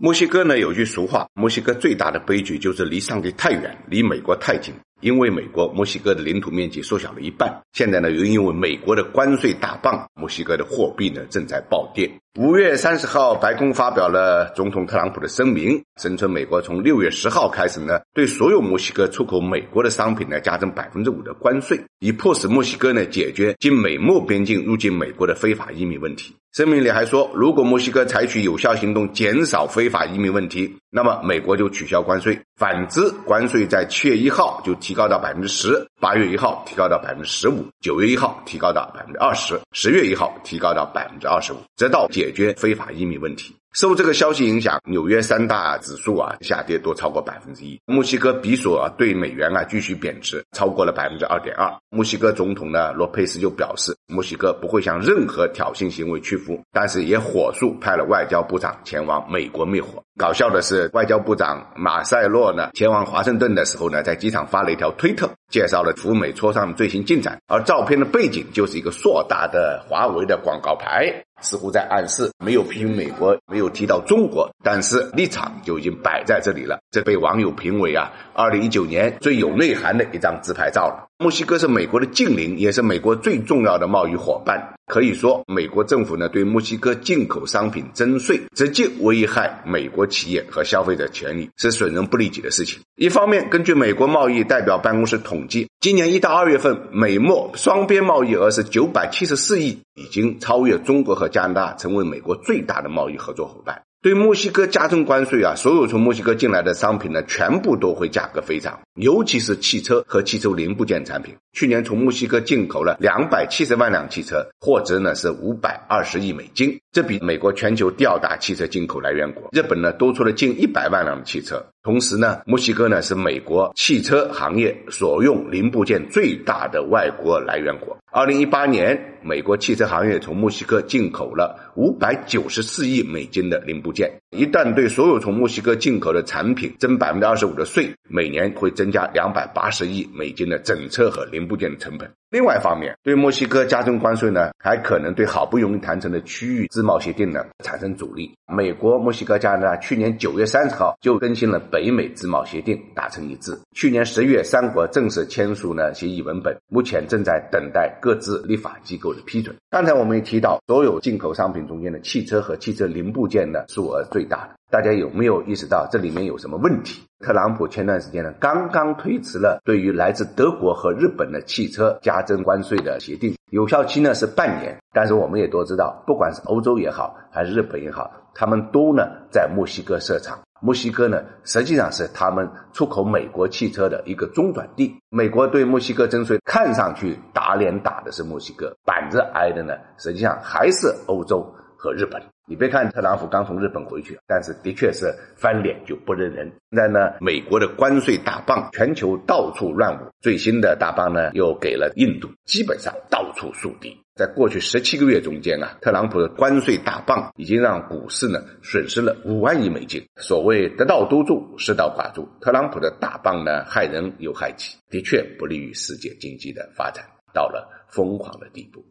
[0.00, 4.72] 墨西哥呢有句俗话，墨西哥最大的悲剧就是离上帝太远，离美国太近。
[5.00, 12.08] 因为美国墨西哥的领土面积缩小了一半，现在呢又因为美国的关税大棒，墨西哥的货币呢正在暴跌。
[12.38, 26.32] 五月三十号，白宫发表了总统特朗普的声明，声称美国从六月十号开始呢，对所有墨西哥出口美国的商品呢加征百分之五的关税，以迫使墨西哥呢解决经美墨边境入境美国的非法移民问题。
[26.52, 42.27] 声明里还说，如果墨西哥采取有效行动减少非法移民问题，那么美国就取消关税；反之，关税在七月一号就提高到百分之十，八月一号提高到百分之十五，九月一号提高到百分之二十，十月一号提高到百分之二十五，直到解。
[42.28, 43.56] 解决非法移民问题。
[43.72, 47.80] 受这个消息影响，纽约三大指数啊下跌多超过百分之一。
[47.86, 51.72] 墨西哥比索啊对美元啊继续贬值，超过了百分之二点二。
[51.88, 60.02] 墨西哥总统呢罗佩斯就表示，墨西哥不会向任何挑衅行为屈服，但是也火速派了外交部长前往美国灭火。
[60.18, 73.36] 搞笑的是，外交部长马塞洛呢前往华盛顿的时候呢，在机场发了一条推特，介绍了赴美磋商的最新进展，而照片的背景就是一个硕大的华为的广告牌，似乎在暗示没有批评美国。
[73.50, 76.78] 没有提到中国，但是立场就已经摆在这里了。
[76.90, 81.08] 这被网友评为啊，二零一九年最有内涵的一张自拍照了。
[81.18, 84.74] 墨西哥是美国的近邻，也是美国最重要的贸易伙伴。
[84.88, 92.80] 可以说，美国政府呢对墨西哥进口商品征税，直接危害美国企业和消费者权利，是损人不利己的事情。
[92.96, 103.82] 一方面，根据美国贸易代表办公室统计，今年一到二月份，美墨双边贸易额是九百七十四亿，已经超越中国和加拿大，成为美国最大的贸易合作伙伴。
[104.00, 111.34] 对墨西哥加征关税啊，所有从墨西哥进来的商品呢，全部都会价格飞涨，尤其是汽车和汽车零部件产品。
[111.58, 121.60] 去年从墨西哥进口了两百七十万辆汽车，货值呢是五百二十亿美金，这比美国全球第二大汽车进口来源国日本呢多出了近一百万辆汽车。
[121.82, 127.96] 同时呢，墨西哥呢是美国汽车行业所用零部件最大的外国来源国。
[128.12, 134.10] 二零一八年，美国汽车行业从墨西哥进口了五百九十四亿美金的零部件。
[134.30, 142.17] 一旦对所有从墨西哥进口的产品征百分之二十五的税，每年会增加两百八十亿美金的整车和零部件的成本。
[142.30, 148.30] 另外一方面，对墨西哥加征关税呢，还可能对好不容易谈成的区域自贸协定呢产生阻力。
[148.54, 153.58] 美国、墨西哥、加拿大去年九月三十号就更新了北美自贸协定，达成一致。
[153.72, 159.56] 去年十月，三国正式签署呢协议文本，目前正在等待各自立法机构的批准。
[159.70, 164.50] 刚才我们也提到，所有进口商品中间的汽车和汽车零部件的数额最大的。
[164.70, 167.00] 大家有没有意识到这里面有什么问题？
[167.20, 174.76] 特朗普前段时间呢，刚刚推迟了对于来自德国和日本的汽车加加征关税的协定，有效期呢是半年。
[174.92, 180.36] 但是我们也都知道，不管是欧洲也好，还是日本也好，他们都呢在墨西哥设厂。
[180.60, 184.92] 墨西哥呢实际上是他们出口美国汽车的一个中转地。
[185.10, 191.46] 美国对墨西哥征税，看上去打脸打的是墨西哥，板子挨的呢，实际上还是欧洲
[191.76, 192.20] 和日本。
[192.48, 196.50] 你别看特朗普刚从日本回去，但是的确是翻脸就不认人。
[196.70, 200.08] 现在呢，美国的关税大棒，全球到处乱舞。
[200.20, 203.94] 最新的大棒呢，又给了印度，基本上到处树敌。
[204.14, 210.02] 在过去十七个月中间啊，特朗普的关税大棒已经让股市呢损失了五万亿美金。
[210.16, 212.26] 所谓得道多助，失道寡助。
[212.40, 217.04] 特朗普的大棒呢，害人又害己，的确不利于世界经济的发展，
[217.34, 218.82] 到了疯狂的地步。